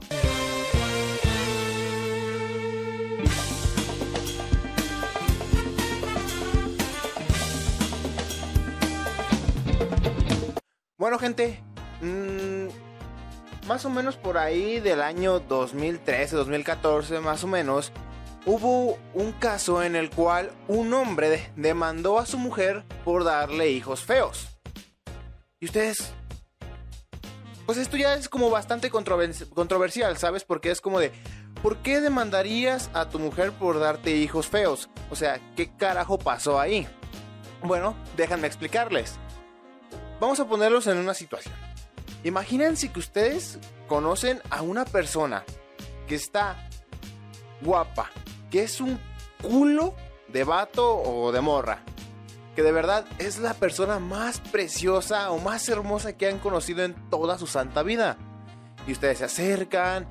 Bueno, 11.03 11.19
gente, 11.19 11.61
mmm, 11.99 12.67
más 13.67 13.83
o 13.83 13.89
menos 13.89 14.15
por 14.15 14.37
ahí 14.37 14.79
del 14.79 15.01
año 15.01 15.41
2013, 15.41 16.33
2014, 16.33 17.19
más 17.19 17.43
o 17.43 17.47
menos, 17.47 17.91
hubo 18.45 18.97
un 19.13 19.33
caso 19.33 19.83
en 19.83 19.97
el 19.97 20.09
cual 20.09 20.53
un 20.69 20.93
hombre 20.93 21.51
demandó 21.57 22.19
a 22.19 22.25
su 22.25 22.37
mujer 22.37 22.85
por 23.03 23.25
darle 23.25 23.69
hijos 23.71 24.05
feos. 24.05 24.47
Y 25.59 25.65
ustedes... 25.65 26.13
Pues 27.65 27.77
esto 27.77 27.97
ya 27.97 28.13
es 28.13 28.29
como 28.29 28.49
bastante 28.49 28.89
controversial, 28.89 30.15
¿sabes? 30.15 30.45
Porque 30.45 30.71
es 30.71 30.79
como 30.79 31.01
de... 31.01 31.11
¿Por 31.61 31.79
qué 31.79 31.99
demandarías 31.99 32.89
a 32.93 33.09
tu 33.09 33.19
mujer 33.19 33.51
por 33.51 33.77
darte 33.77 34.15
hijos 34.15 34.47
feos? 34.47 34.87
O 35.11 35.17
sea, 35.17 35.41
¿qué 35.57 35.69
carajo 35.75 36.17
pasó 36.17 36.61
ahí? 36.61 36.87
Bueno, 37.61 37.93
déjenme 38.15 38.47
explicarles. 38.47 39.19
Vamos 40.23 40.39
a 40.39 40.47
ponerlos 40.47 40.87
en 40.87 40.99
una 40.99 41.13
situación. 41.13 41.53
Imagínense 42.23 42.93
que 42.93 42.99
ustedes 42.99 43.59
conocen 43.89 44.41
a 44.51 44.61
una 44.61 44.85
persona 44.85 45.43
que 46.07 46.15
está 46.15 46.69
guapa, 47.59 48.09
que 48.49 48.63
es 48.63 48.79
un 48.79 49.01
culo 49.41 49.93
de 50.29 50.45
vato 50.45 50.95
o 50.95 51.33
de 51.33 51.41
morra, 51.41 51.83
que 52.55 52.63
de 52.63 52.71
verdad 52.71 53.05
es 53.19 53.39
la 53.39 53.53
persona 53.53 53.99
más 53.99 54.39
preciosa 54.39 55.29
o 55.29 55.39
más 55.39 55.67
hermosa 55.67 56.15
que 56.15 56.29
han 56.29 56.39
conocido 56.39 56.85
en 56.85 56.95
toda 57.09 57.37
su 57.37 57.45
santa 57.45 57.83
vida. 57.83 58.17
Y 58.87 58.93
ustedes 58.93 59.17
se 59.17 59.25
acercan, 59.25 60.07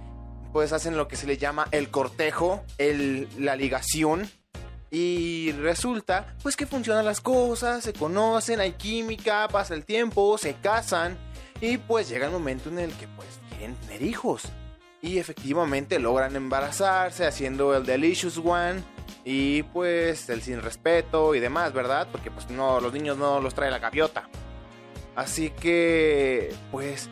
pues 0.52 0.74
hacen 0.74 0.98
lo 0.98 1.08
que 1.08 1.16
se 1.16 1.26
le 1.26 1.38
llama 1.38 1.68
el 1.70 1.90
cortejo, 1.90 2.62
el, 2.76 3.30
la 3.42 3.56
ligación. 3.56 4.30
Y 4.94 5.52
resulta, 5.52 6.36
pues 6.42 6.54
que 6.54 6.66
funcionan 6.66 7.06
las 7.06 7.22
cosas, 7.22 7.82
se 7.82 7.94
conocen, 7.94 8.60
hay 8.60 8.72
química, 8.72 9.48
pasa 9.48 9.72
el 9.72 9.86
tiempo, 9.86 10.36
se 10.36 10.52
casan 10.56 11.16
y 11.62 11.78
pues 11.78 12.10
llega 12.10 12.26
el 12.26 12.32
momento 12.32 12.68
en 12.68 12.78
el 12.78 12.92
que 12.92 13.08
pues 13.08 13.40
quieren 13.48 13.74
tener 13.76 14.02
hijos. 14.02 14.42
Y 15.00 15.16
efectivamente 15.16 15.98
logran 15.98 16.36
embarazarse 16.36 17.24
haciendo 17.26 17.74
el 17.74 17.86
Delicious 17.86 18.36
One 18.36 18.82
y 19.24 19.62
pues 19.62 20.28
el 20.28 20.42
sin 20.42 20.60
respeto 20.60 21.34
y 21.34 21.40
demás, 21.40 21.72
¿verdad? 21.72 22.06
Porque 22.12 22.30
pues 22.30 22.50
no, 22.50 22.78
los 22.78 22.92
niños 22.92 23.16
no 23.16 23.40
los 23.40 23.54
trae 23.54 23.70
la 23.70 23.78
gaviota. 23.78 24.28
Así 25.16 25.48
que 25.48 26.54
pues 26.70 27.08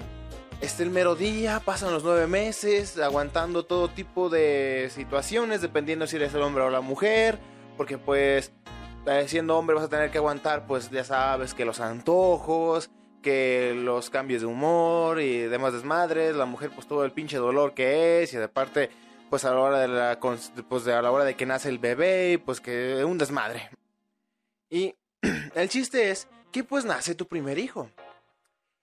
este 0.60 0.82
el 0.82 0.90
mero 0.90 1.14
día, 1.14 1.62
pasan 1.64 1.94
los 1.94 2.04
nueve 2.04 2.26
meses 2.26 2.98
aguantando 2.98 3.64
todo 3.64 3.88
tipo 3.88 4.28
de 4.28 4.90
situaciones, 4.94 5.62
dependiendo 5.62 6.06
si 6.06 6.16
eres 6.16 6.34
el 6.34 6.42
hombre 6.42 6.64
o 6.64 6.68
la 6.68 6.82
mujer, 6.82 7.38
porque 7.80 7.96
pues 7.96 8.52
eh, 9.06 9.24
siendo 9.26 9.56
hombre 9.56 9.74
vas 9.74 9.86
a 9.86 9.88
tener 9.88 10.10
que 10.10 10.18
aguantar 10.18 10.66
pues 10.66 10.90
ya 10.90 11.02
sabes 11.02 11.54
que 11.54 11.64
los 11.64 11.80
antojos, 11.80 12.90
que 13.22 13.72
los 13.74 14.10
cambios 14.10 14.42
de 14.42 14.46
humor 14.46 15.18
y 15.18 15.38
demás 15.44 15.72
desmadres, 15.72 16.36
la 16.36 16.44
mujer 16.44 16.72
pues 16.74 16.86
todo 16.86 17.06
el 17.06 17.12
pinche 17.12 17.38
dolor 17.38 17.72
que 17.72 18.22
es 18.22 18.34
y 18.34 18.36
aparte 18.36 18.90
pues 19.30 19.46
a 19.46 19.54
la 19.54 19.60
hora 19.60 19.78
de 19.78 19.88
la 19.88 20.20
pues 20.68 20.86
a 20.88 21.00
la 21.00 21.10
hora 21.10 21.24
de 21.24 21.36
que 21.36 21.46
nace 21.46 21.70
el 21.70 21.78
bebé, 21.78 22.38
pues 22.44 22.60
que 22.60 23.02
un 23.02 23.16
desmadre. 23.16 23.70
Y 24.68 24.94
el 25.54 25.68
chiste 25.70 26.10
es 26.10 26.28
que 26.52 26.64
pues 26.64 26.84
nace 26.84 27.14
tu 27.14 27.26
primer 27.26 27.58
hijo. 27.58 27.88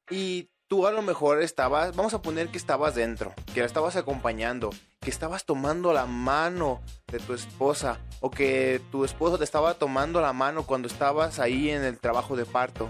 Y 0.10 0.50
tú 0.68 0.86
a 0.86 0.92
lo 0.92 1.02
mejor 1.02 1.42
estabas, 1.42 1.96
vamos 1.96 2.14
a 2.14 2.22
poner 2.22 2.50
que 2.50 2.58
estabas 2.58 2.96
dentro, 2.96 3.34
que 3.54 3.62
la 3.62 3.66
estabas 3.66 3.96
acompañando, 3.96 4.70
que 5.00 5.10
estabas 5.10 5.46
tomando 5.46 5.94
la 5.94 6.06
mano 6.06 6.82
de 7.08 7.20
tu 7.20 7.34
esposa 7.34 8.00
o 8.20 8.30
que 8.30 8.82
tu 8.92 9.06
esposo 9.06 9.38
te 9.38 9.44
estaba 9.44 9.76
tomando 9.76 10.20
la 10.20 10.34
mano 10.34 10.64
cuando 10.64 10.88
estabas 10.88 11.40
ahí 11.40 11.70
en 11.70 11.84
el 11.84 12.00
trabajo 12.00 12.36
de 12.36 12.46
parto. 12.46 12.90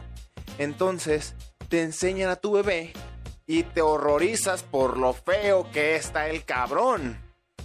Entonces 0.58 1.36
te 1.70 1.84
enseñan 1.84 2.30
a 2.30 2.38
tu 2.38 2.54
bebé 2.54 2.94
y 3.46 3.64
te 3.64 3.82
horrorizas 3.82 4.64
por 4.64 4.98
lo 4.98 5.14
feo 5.14 5.70
que 5.72 5.96
está 5.96 6.28
el 6.30 6.44
cabrón. 6.46 7.22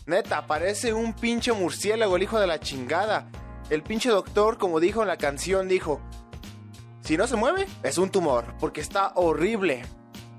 Neta, 0.06 0.46
parece 0.46 0.92
un 0.92 1.14
pinche 1.14 1.52
murciélago 1.52 2.16
el 2.16 2.24
hijo 2.24 2.38
de 2.38 2.46
la 2.46 2.60
chingada. 2.60 3.30
El 3.70 3.82
pinche 3.82 4.10
doctor, 4.10 4.58
como 4.58 4.80
dijo 4.80 5.00
en 5.00 5.08
la 5.08 5.16
canción, 5.16 5.68
dijo, 5.68 6.00
si 7.00 7.16
no 7.16 7.26
se 7.26 7.36
mueve, 7.36 7.66
es 7.82 7.98
un 7.98 8.10
tumor, 8.10 8.54
porque 8.60 8.80
está 8.80 9.12
horrible. 9.14 9.84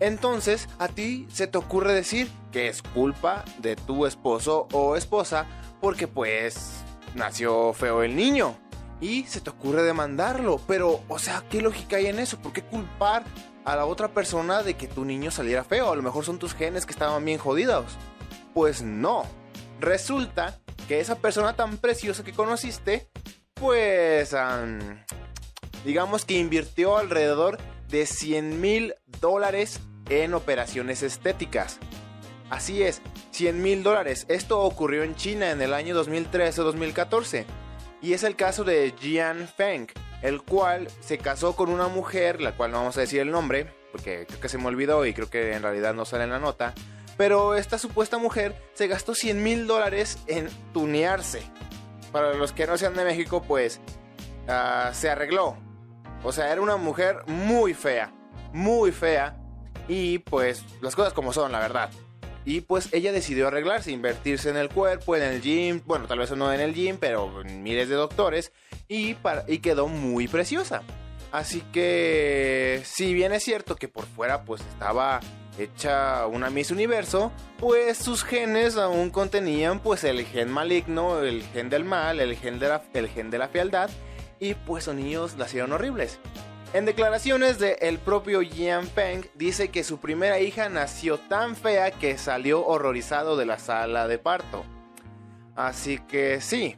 Entonces, 0.03 0.67
a 0.79 0.89
ti 0.89 1.25
se 1.31 1.47
te 1.47 1.57
ocurre 1.57 1.93
decir 1.93 2.29
que 2.51 2.67
es 2.67 2.81
culpa 2.81 3.45
de 3.59 3.77
tu 3.77 4.05
esposo 4.05 4.67
o 4.73 4.97
esposa, 4.97 5.45
porque 5.79 6.09
pues 6.09 6.83
nació 7.15 7.71
feo 7.71 8.03
el 8.03 8.13
niño 8.13 8.57
y 8.99 9.23
se 9.23 9.39
te 9.39 9.49
ocurre 9.49 9.81
demandarlo. 9.81 10.59
Pero, 10.67 10.99
o 11.07 11.19
sea, 11.19 11.45
¿qué 11.49 11.61
lógica 11.61 11.95
hay 11.95 12.07
en 12.07 12.19
eso? 12.19 12.37
¿Por 12.37 12.51
qué 12.51 12.61
culpar 12.63 13.23
a 13.63 13.77
la 13.77 13.85
otra 13.85 14.09
persona 14.09 14.61
de 14.61 14.73
que 14.73 14.89
tu 14.89 15.05
niño 15.05 15.31
saliera 15.31 15.63
feo? 15.63 15.89
A 15.89 15.95
lo 15.95 16.01
mejor 16.01 16.25
son 16.25 16.37
tus 16.37 16.53
genes 16.53 16.85
que 16.85 16.91
estaban 16.91 17.23
bien 17.23 17.37
jodidos. 17.37 17.85
Pues 18.53 18.81
no. 18.81 19.23
Resulta 19.79 20.59
que 20.89 20.99
esa 20.99 21.15
persona 21.15 21.55
tan 21.55 21.77
preciosa 21.77 22.25
que 22.25 22.33
conociste, 22.33 23.09
pues, 23.53 24.35
digamos 25.85 26.25
que 26.25 26.37
invirtió 26.37 26.97
alrededor 26.97 27.57
de 27.87 28.05
100 28.05 28.59
mil 28.59 28.95
dólares 29.21 29.79
en 30.09 30.33
operaciones 30.33 31.03
estéticas. 31.03 31.79
Así 32.49 32.83
es, 32.83 33.01
100 33.31 33.61
mil 33.61 33.83
dólares. 33.83 34.25
Esto 34.29 34.61
ocurrió 34.61 35.03
en 35.03 35.15
China 35.15 35.51
en 35.51 35.61
el 35.61 35.73
año 35.73 35.95
2013-2014 36.03 37.45
y 38.01 38.13
es 38.13 38.23
el 38.23 38.35
caso 38.35 38.63
de 38.63 38.93
Jian 38.99 39.47
Feng, 39.47 39.87
el 40.21 40.41
cual 40.41 40.87
se 40.99 41.17
casó 41.17 41.55
con 41.55 41.69
una 41.69 41.87
mujer, 41.87 42.41
la 42.41 42.55
cual 42.55 42.71
no 42.71 42.79
vamos 42.79 42.97
a 42.97 43.01
decir 43.01 43.21
el 43.21 43.31
nombre, 43.31 43.73
porque 43.91 44.25
creo 44.27 44.39
que 44.39 44.49
se 44.49 44.57
me 44.57 44.67
olvidó 44.67 45.05
y 45.05 45.13
creo 45.13 45.29
que 45.29 45.53
en 45.53 45.63
realidad 45.63 45.93
no 45.93 46.03
sale 46.03 46.25
en 46.25 46.31
la 46.31 46.39
nota. 46.39 46.73
Pero 47.17 47.55
esta 47.55 47.77
supuesta 47.77 48.17
mujer 48.17 48.55
se 48.73 48.87
gastó 48.87 49.15
100 49.15 49.41
mil 49.41 49.67
dólares 49.67 50.19
en 50.27 50.49
tunearse. 50.73 51.43
Para 52.11 52.33
los 52.33 52.51
que 52.51 52.67
no 52.67 52.77
sean 52.77 52.95
de 52.95 53.05
México, 53.05 53.41
pues 53.41 53.79
uh, 54.47 54.93
se 54.93 55.09
arregló. 55.09 55.57
O 56.23 56.31
sea, 56.31 56.51
era 56.51 56.61
una 56.61 56.75
mujer 56.75 57.19
muy 57.27 57.73
fea, 57.73 58.13
muy 58.51 58.91
fea. 58.91 59.37
Y 59.87 60.19
pues 60.19 60.63
las 60.81 60.95
cosas 60.95 61.13
como 61.13 61.33
son, 61.33 61.51
la 61.51 61.59
verdad. 61.59 61.91
Y 62.45 62.61
pues 62.61 62.89
ella 62.91 63.11
decidió 63.11 63.47
arreglarse, 63.47 63.91
invertirse 63.91 64.49
en 64.49 64.57
el 64.57 64.69
cuerpo, 64.69 65.15
en 65.15 65.23
el 65.23 65.41
gym, 65.41 65.81
bueno, 65.85 66.07
tal 66.07 66.19
vez 66.19 66.31
no 66.31 66.51
en 66.51 66.59
el 66.59 66.73
gym, 66.73 66.97
pero 66.99 67.43
miles 67.43 67.87
de 67.87 67.95
doctores, 67.95 68.51
y, 68.89 69.15
y 69.47 69.59
quedó 69.59 69.87
muy 69.87 70.27
preciosa. 70.27 70.83
Así 71.31 71.63
que, 71.71 72.81
si 72.85 73.13
bien 73.13 73.33
es 73.33 73.43
cierto 73.43 73.75
que 73.75 73.87
por 73.87 74.05
fuera 74.05 74.43
pues 74.43 74.61
estaba 74.61 75.19
hecha 75.57 76.27
una 76.27 76.49
Miss 76.49 76.69
Universo, 76.69 77.31
pues 77.59 77.97
sus 77.97 78.23
genes 78.23 78.75
aún 78.77 79.09
contenían 79.09 79.79
pues 79.79 80.03
el 80.03 80.25
gen 80.25 80.51
maligno, 80.51 81.21
el 81.21 81.43
gen 81.43 81.69
del 81.69 81.85
mal, 81.85 82.19
el 82.19 82.35
gen 82.35 82.59
de 82.59 82.67
la, 82.67 82.83
el 82.93 83.07
gen 83.07 83.29
de 83.31 83.37
la 83.37 83.47
fealdad, 83.47 83.89
y 84.39 84.53
pues 84.53 84.87
los 84.87 84.95
niños 84.95 85.37
nacieron 85.37 85.71
horribles. 85.71 86.19
En 86.73 86.85
declaraciones 86.85 87.59
de 87.59 87.73
el 87.81 87.99
propio 87.99 88.41
Jian 88.41 88.87
Peng 88.87 89.27
dice 89.35 89.69
que 89.69 89.83
su 89.83 89.99
primera 89.99 90.39
hija 90.39 90.69
nació 90.69 91.19
tan 91.19 91.55
fea 91.55 91.91
que 91.91 92.17
salió 92.17 92.65
horrorizado 92.65 93.37
de 93.37 93.45
la 93.45 93.59
sala 93.59 94.07
de 94.07 94.17
parto. 94.17 94.65
Así 95.55 95.99
que 95.99 96.41
sí. 96.41 96.75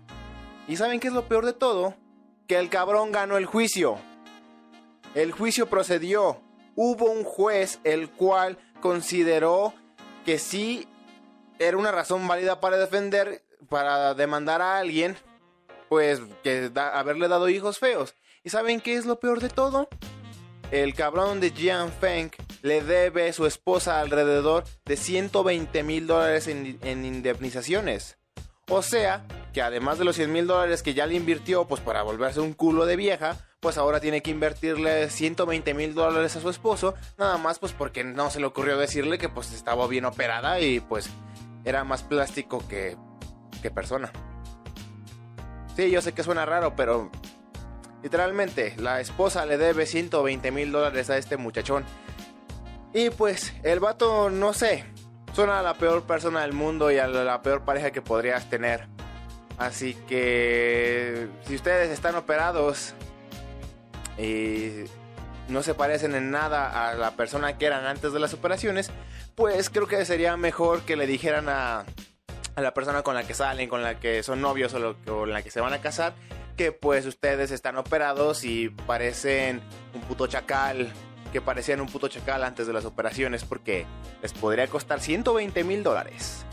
¿Y 0.67 0.75
saben 0.75 0.99
qué 0.99 1.07
es 1.07 1.13
lo 1.13 1.29
peor 1.29 1.45
de 1.45 1.53
todo? 1.53 1.95
Que 2.45 2.59
el 2.59 2.67
cabrón 2.67 3.13
ganó 3.13 3.37
el 3.37 3.45
juicio. 3.45 3.97
El 5.13 5.31
juicio 5.31 5.69
procedió. 5.69 6.41
Hubo 6.75 7.05
un 7.05 7.23
juez 7.23 7.79
el 7.85 8.09
cual 8.09 8.57
consideró 8.81 9.73
que 10.25 10.39
sí 10.39 10.89
era 11.57 11.77
una 11.77 11.93
razón 11.93 12.27
válida 12.27 12.59
para 12.59 12.75
defender, 12.75 13.45
para 13.69 14.13
demandar 14.13 14.61
a 14.61 14.77
alguien, 14.77 15.15
pues 15.87 16.19
que 16.43 16.69
haberle 16.75 17.29
dado 17.29 17.47
hijos 17.47 17.79
feos. 17.79 18.13
¿Y 18.45 18.51
saben 18.51 18.79
qué 18.79 18.95
es 18.95 19.07
lo 19.07 19.19
peor 19.19 19.41
de 19.41 19.49
todo? 19.49 19.89
El 20.69 20.93
cabrón 20.93 21.39
de 21.39 21.49
Jian 21.49 21.91
Feng 21.91 22.29
le 22.61 22.83
debe 22.83 23.33
su 23.33 23.47
esposa 23.47 23.99
alrededor 23.99 24.65
de 24.85 24.97
120 24.97 25.81
mil 25.81 26.05
dólares 26.05 26.47
en, 26.47 26.77
indemnizaciones. 26.83 28.19
O 28.69 28.83
sea, 28.83 29.25
que 29.51 29.63
además 29.63 29.97
de 29.97 30.05
los 30.05 30.15
100 30.15 30.31
mil 30.31 30.45
dólares 30.45 30.83
que 30.83 30.93
ya 30.93 31.07
le 31.07 31.15
invirtió, 31.15 31.65
pues 31.65 31.81
para 31.81 32.03
volverse 32.03 32.39
un 32.39 32.53
culo 32.53 32.85
de 32.85 32.95
vieja, 32.95 33.35
pues 33.61 33.79
ahora 33.79 33.99
tiene 33.99 34.21
que 34.21 34.29
invertirle 34.29 35.09
120 35.09 35.73
mil 35.73 35.95
dólares 35.95 36.35
a 36.35 36.41
su 36.41 36.49
esposo, 36.51 36.93
nada 37.17 37.39
más 37.39 37.57
pues 37.57 37.73
porque 37.73 38.03
no 38.03 38.29
se 38.29 38.39
le 38.39 38.45
ocurrió 38.45 38.77
decirle 38.77 39.17
que 39.17 39.27
pues 39.27 39.53
estaba 39.53 39.87
bien 39.87 40.05
operada 40.05 40.59
y 40.59 40.81
pues 40.81 41.09
era 41.63 41.83
más 41.83 42.03
plástico 42.03 42.63
que, 42.67 42.95
que 43.63 43.71
persona. 43.71 44.11
Sí, 45.75 45.89
yo 45.89 46.01
sé 46.03 46.13
que 46.13 46.21
suena 46.21 46.45
raro, 46.45 46.75
pero 46.75 47.09
literalmente 48.03 48.75
la 48.77 48.99
esposa 48.99 49.45
le 49.45 49.57
debe 49.57 49.85
120 49.85 50.51
mil 50.51 50.71
dólares 50.71 51.09
a 51.09 51.17
este 51.17 51.37
muchachón. 51.37 51.85
Y 52.93 53.09
pues 53.09 53.53
el 53.63 53.79
vato, 53.79 54.29
no 54.29 54.53
sé, 54.53 54.85
suena 55.33 55.59
a 55.59 55.63
la 55.63 55.73
peor 55.73 56.03
persona 56.03 56.41
del 56.41 56.53
mundo 56.53 56.91
y 56.91 56.97
a 56.97 57.07
la 57.07 57.41
peor 57.41 57.65
pareja 57.65 57.91
que 57.91 58.01
podrías 58.01 58.49
tener. 58.49 58.87
Así 59.57 59.93
que 60.07 61.27
si 61.45 61.55
ustedes 61.55 61.89
están 61.89 62.15
operados 62.15 62.93
y 64.17 64.85
no 65.47 65.63
se 65.63 65.73
parecen 65.73 66.15
en 66.15 66.31
nada 66.31 66.89
a 66.89 66.93
la 66.95 67.11
persona 67.11 67.57
que 67.57 67.65
eran 67.65 67.85
antes 67.85 68.13
de 68.13 68.19
las 68.19 68.33
operaciones, 68.33 68.91
pues 69.35 69.69
creo 69.69 69.87
que 69.87 70.03
sería 70.05 70.35
mejor 70.37 70.81
que 70.81 70.95
le 70.95 71.07
dijeran 71.07 71.47
a, 71.49 71.85
la 72.55 72.73
persona 72.73 73.03
con 73.03 73.15
la 73.15 73.25
que 73.25 73.33
salen, 73.33 73.69
con 73.69 73.83
la 73.83 73.99
que 73.99 74.23
son 74.23 74.41
novios 74.41 74.73
o, 74.73 74.95
con 75.05 75.31
la 75.31 75.41
que 75.41 75.51
se 75.51 75.61
van 75.61 75.73
a 75.73 75.81
casar, 75.81 76.13
que 76.55 76.71
pues 76.71 77.05
ustedes 77.05 77.51
están 77.51 77.77
operados 77.77 78.43
y 78.43 78.69
parecen 78.69 79.61
un 79.93 80.01
puto 80.01 80.27
chacal, 80.27 80.91
que 81.31 81.41
parecían 81.41 81.81
un 81.81 81.87
puto 81.87 82.07
chacal 82.07 82.43
antes 82.43 82.67
de 82.67 82.73
las 82.73 82.85
operaciones 82.85 83.43
porque 83.43 83.85
les 84.21 84.33
podría 84.33 84.67
costar 84.67 84.99
120 85.01 85.63
mil 85.63 85.83
dólares. 85.83 86.45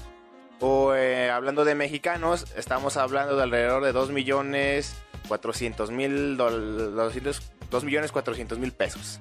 O 0.60 0.94
eh, 0.94 1.30
hablando 1.30 1.64
de 1.64 1.74
mexicanos, 1.74 2.46
estamos 2.56 2.96
hablando 2.96 3.36
de 3.36 3.42
alrededor 3.42 3.84
de 3.84 3.92
2 3.92 4.10
millones 4.10 4.94
400 5.28 5.90
mil 5.90 6.36
2 6.36 7.84
millones 7.84 8.12
400 8.12 8.58
mil 8.58 8.72
pesos. 8.72 9.20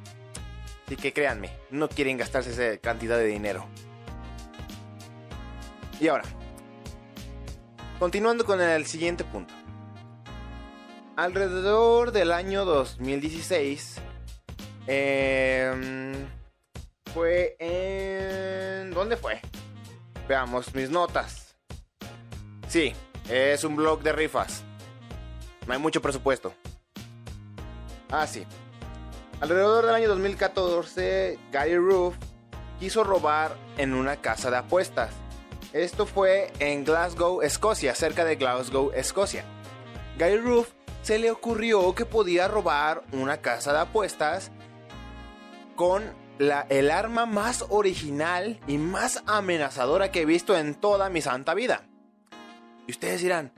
Así 0.86 0.98
que 0.98 1.14
créanme, 1.14 1.52
no 1.70 1.88
quieren 1.90 2.18
gastarse 2.18 2.52
esa 2.52 2.78
cantidad 2.80 3.18
de 3.18 3.26
dinero. 3.26 3.66
Y 6.00 6.08
ahora, 6.08 6.24
continuando 8.00 8.46
con 8.46 8.60
el 8.60 8.86
siguiente 8.86 9.24
punto. 9.24 9.54
Alrededor 11.22 12.12
del 12.12 12.32
año 12.32 12.66
2016, 12.66 13.98
em, 14.88 16.16
fue 17.14 17.56
en... 17.60 18.90
¿Dónde 18.90 19.18
fue? 19.18 19.40
Veamos 20.28 20.74
mis 20.74 20.90
notas. 20.90 21.56
Sí, 22.68 22.94
es 23.30 23.64
un 23.64 23.76
blog 23.76 24.02
de 24.02 24.14
rifas. 24.14 24.64
No 25.68 25.74
hay 25.74 25.80
mucho 25.80 26.02
presupuesto. 26.02 26.56
Ah, 28.10 28.26
sí. 28.26 28.44
Alrededor 29.42 29.86
del 29.86 29.94
año 29.94 30.10
2014, 30.10 31.38
Gary 31.52 31.78
Roof 31.78 32.16
quiso 32.80 33.04
robar 33.04 33.56
en 33.78 33.94
una 33.94 34.18
casa 34.18 34.50
de 34.50 34.58
apuestas. 34.58 35.14
Esto 35.72 36.08
fue 36.08 36.52
en 36.58 36.84
Glasgow, 36.84 37.44
Escocia, 37.44 37.94
cerca 37.94 38.26
de 38.26 38.38
Glasgow, 38.38 38.90
Escocia. 38.96 39.46
Gary 40.18 40.38
Roof 40.38 40.68
se 41.12 41.20
le 41.20 41.30
ocurrió 41.30 41.94
que 41.94 42.06
podía 42.06 42.48
robar 42.48 43.04
una 43.12 43.42
casa 43.42 43.74
de 43.74 43.80
apuestas 43.80 44.50
con 45.76 46.16
el 46.40 46.90
arma 46.90 47.26
más 47.26 47.66
original 47.68 48.62
y 48.66 48.78
más 48.78 49.22
amenazadora 49.26 50.10
que 50.10 50.22
he 50.22 50.26
visto 50.26 50.56
en 50.56 50.74
toda 50.74 51.10
mi 51.10 51.22
santa 51.22 51.54
vida. 51.54 51.86
Y 52.88 52.92
ustedes 52.92 53.22
dirán, 53.22 53.52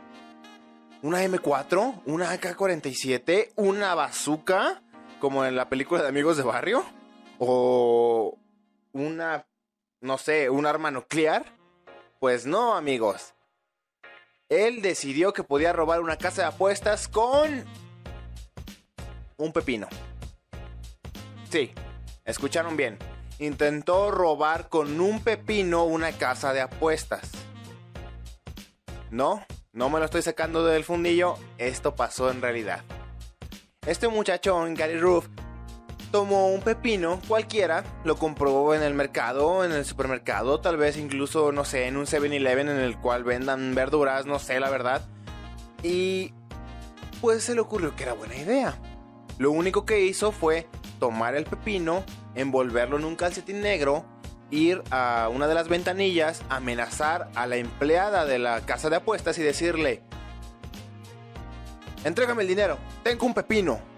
¿una 1.04 1.24
M4? 1.24 2.02
¿Una 2.08 2.32
AK-47? 2.34 3.52
¿Una 3.56 3.94
bazooka? 3.94 4.82
Como 5.20 5.46
en 5.46 5.56
la 5.56 5.70
película 5.70 6.02
de 6.02 6.08
Amigos 6.08 6.38
de 6.38 6.44
Barrio? 6.44 6.84
¿O 7.38 8.36
una, 8.94 9.46
no 10.02 10.18
sé, 10.18 10.50
un 10.50 10.66
arma 10.66 10.90
nuclear? 10.90 11.46
Pues 12.20 12.48
no, 12.48 12.74
amigos. 12.74 13.36
Él 14.54 14.82
decidió 14.82 15.34
que 15.34 15.44
podía 15.44 15.74
robar 15.74 16.02
una 16.02 16.18
casa 16.18 16.44
de 16.44 16.48
apuestas 16.50 17.08
con 17.08 17.66
un 19.38 19.54
pepino. 19.54 19.88
Sí, 21.50 21.72
Escucharon 22.26 22.78
bien. 22.78 22.98
Intentó 23.40 24.10
robar 24.10 24.70
con 24.70 25.02
un 25.02 25.22
pepino 25.22 25.84
una 25.84 26.14
casa 26.14 26.54
de 26.54 26.62
apuestas. 26.62 27.32
No, 29.12 29.46
no 29.74 29.90
me 29.90 30.00
lo 30.00 30.06
estoy 30.06 30.22
sacando 30.22 30.66
del 30.66 30.86
fundillo. 30.86 31.36
Esto 31.58 31.96
pasó 31.96 32.32
en 32.32 32.42
realidad. 32.42 32.82
Este 33.86 34.08
muchachón, 34.08 34.74
Gary 34.74 34.98
Roof, 34.98 35.28
tomó 36.14 36.50
un 36.50 36.62
pepino 36.62 37.20
cualquiera, 37.28 37.84
lo 38.04 38.18
compró 38.18 38.76
en 38.76 38.84
el 38.84 38.94
mercado, 38.94 39.66
en 39.66 39.72
el 39.72 39.84
supermercado, 39.84 40.60
tal 40.60 40.78
vez 40.78 40.96
incluso, 40.96 41.52
no 41.52 41.66
sé, 41.66 41.88
en 41.88 41.98
un 41.98 42.06
7-Eleven 42.06 42.70
en 42.70 42.78
el 42.78 43.00
cual 43.00 43.24
vendan 43.24 43.74
verduras, 43.74 44.28
no 44.28 44.38
sé, 44.38 44.60
la 44.60 44.70
verdad. 44.70 45.02
Y 45.82 46.32
pues 47.20 47.44
se 47.44 47.56
le 47.56 47.62
ocurrió 47.62 47.96
que 47.96 48.04
era 48.04 48.14
buena 48.14 48.36
idea. 48.36 48.76
Lo 49.40 49.50
único 49.50 49.88
que 49.88 50.02
hizo 50.02 50.32
fue 50.32 50.68
tomar 51.00 51.34
el 51.34 51.46
pepino, 51.46 52.04
envolverlo 52.36 52.98
en 52.98 53.06
un 53.06 53.16
calcetín 53.16 53.62
negro, 53.62 54.06
ir 54.52 54.84
a 54.92 55.32
una 55.34 55.48
de 55.48 55.56
las 55.56 55.68
ventanillas, 55.68 56.44
amenazar 56.48 57.32
a 57.34 57.48
la 57.48 57.56
empleada 57.56 58.28
de 58.28 58.38
la 58.38 58.62
casa 58.62 58.92
de 58.92 58.98
apuestas 58.98 59.40
y 59.40 59.42
decirle, 59.42 60.04
entrégame 62.04 62.44
el 62.44 62.48
dinero, 62.48 62.78
tengo 63.02 63.26
un 63.26 63.34
pepino. 63.34 63.93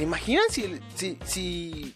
¿Se 0.00 0.04
imaginan 0.04 0.44
si, 0.48 0.80
si, 0.94 1.94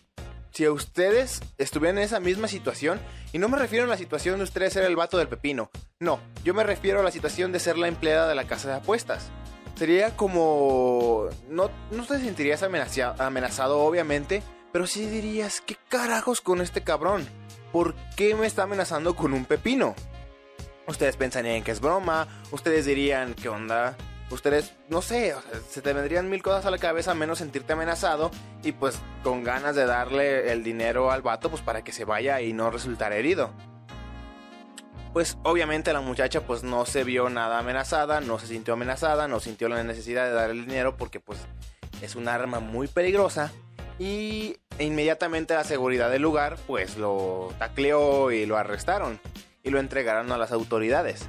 si, 0.53 0.69
ustedes 0.69 1.41
estuvieran 1.57 1.97
en 1.97 2.05
esa 2.05 2.21
misma 2.21 2.49
situación? 2.49 3.01
Y 3.33 3.39
no 3.39 3.49
me 3.49 3.57
refiero 3.57 3.87
a 3.87 3.89
la 3.89 3.97
situación 3.97 4.37
de 4.37 4.45
ustedes 4.45 4.75
ser 4.75 4.85
el 4.85 4.95
vato 4.95 5.17
del 5.17 5.27
pepino. 5.27 5.71
No, 6.01 6.21
yo 6.45 6.53
me 6.53 6.65
refiero 6.65 7.01
a 7.01 7.03
la 7.03 7.11
situación 7.11 7.51
de 7.51 7.61
ser 7.61 7.79
la 7.79 7.89
empleada 7.89 8.29
de 8.29 8.35
la 8.35 8.47
casa 8.47 8.69
de 8.69 8.75
apuestas 8.75 9.31
sería 9.75 10.15
como... 10.19 11.31
No, 11.49 11.71
no 11.93 12.05
te 12.05 12.19
sentirías 12.19 12.63
amenazado, 12.63 13.79
obviamente, 13.81 14.43
pero 14.71 14.87
sí 14.87 15.07
dirías, 15.07 15.63
¿qué 15.63 15.79
carajos 15.89 16.43
con 16.43 16.61
este 16.61 16.83
cabrón? 16.83 17.27
¿Por 17.73 17.95
qué 18.19 18.35
me 18.35 18.47
está 18.47 18.65
amenazando 18.65 19.17
con 19.17 19.33
un 19.33 19.47
pepino? 19.47 19.95
Ustedes 20.87 21.17
pensarían 21.17 21.65
que 21.65 21.71
es 21.71 21.81
broma, 21.81 22.29
ustedes 22.51 22.85
dirían, 22.85 23.33
¿qué 23.33 23.49
onda? 23.49 23.97
Ustedes, 24.31 24.73
no 24.89 25.03
sé, 25.03 25.35
se 25.69 25.83
te 25.83 25.93
vendrían 25.93 26.31
mil 26.31 26.43
cosas 26.43 26.67
a 26.67 26.71
la 26.71 26.79
cabeza 26.79 27.15
menos 27.15 27.39
sentirte 27.39 27.75
amenazado 27.75 28.31
y 28.63 28.73
pues 28.73 28.99
con 29.23 29.45
ganas 29.45 29.77
de 29.77 29.87
darle 29.87 30.51
el 30.51 30.65
dinero 30.65 31.11
al 31.11 31.23
vato 31.23 31.51
pues 31.51 31.63
para 31.63 31.85
que 31.85 31.93
se 31.93 32.05
vaya 32.05 32.41
y 32.41 32.53
no 32.53 32.71
resultar 32.71 33.13
herido 33.13 33.53
pues 35.15 35.39
obviamente 35.45 35.93
la 35.93 36.01
muchacha 36.01 36.41
pues 36.41 36.65
no 36.65 36.85
se 36.87 37.05
vio 37.05 37.31
nada 37.31 37.61
amenazada, 37.61 38.21
no 38.21 38.41
se 38.41 38.49
sintió 38.49 38.75
amenazada, 38.75 39.29
no 39.29 39.39
sintió 39.39 39.69
la 39.69 39.83
necesidad 39.85 40.27
de 40.27 40.33
dar 40.33 40.51
el 40.51 40.67
dinero 40.67 40.97
porque 40.97 41.21
pues 41.21 41.39
es 42.03 42.17
un 42.17 42.27
arma 42.27 42.59
muy 42.59 42.89
peligrosa 42.89 43.53
y 44.01 44.57
inmediatamente 44.81 45.55
la 45.55 45.63
seguridad 45.63 46.11
del 46.11 46.23
lugar 46.23 46.59
pues 46.67 46.97
lo 46.97 47.55
tacleó 47.61 48.33
y 48.33 48.45
lo 48.45 48.57
arrestaron 48.57 49.21
y 49.63 49.71
lo 49.71 49.79
entregaron 49.79 50.33
a 50.33 50.37
las 50.37 50.51
autoridades. 50.51 51.29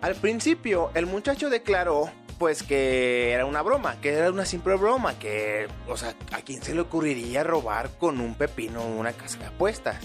Al 0.00 0.14
principio 0.14 0.90
el 0.94 1.06
muchacho 1.06 1.50
declaró 1.50 2.10
pues 2.38 2.62
que 2.62 3.32
era 3.32 3.44
una 3.44 3.60
broma, 3.60 4.00
que 4.00 4.14
era 4.14 4.30
una 4.30 4.46
simple 4.46 4.74
broma, 4.76 5.18
que, 5.18 5.68
o 5.86 5.98
sea, 5.98 6.14
¿a 6.32 6.40
quién 6.40 6.62
se 6.62 6.74
le 6.74 6.80
ocurriría 6.80 7.44
robar 7.44 7.90
con 7.98 8.18
un 8.18 8.34
pepino 8.34 8.82
una 8.82 9.12
casa 9.12 9.38
de 9.40 9.46
apuestas? 9.46 9.98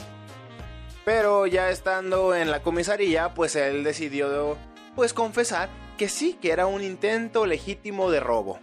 Pero 1.06 1.48
ya 1.48 1.70
estando 1.70 2.36
en 2.36 2.52
la 2.52 2.62
comisaría, 2.62 3.34
pues 3.34 3.56
él 3.56 3.86
decidió 3.86 4.58
pues 4.98 5.14
confesar 5.14 5.70
que 5.98 6.10
sí, 6.10 6.38
que 6.42 6.52
era 6.52 6.66
un 6.66 6.84
intento 6.84 7.46
legítimo 7.46 8.12
de 8.12 8.20
robo. 8.20 8.60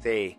Sí, 0.00 0.38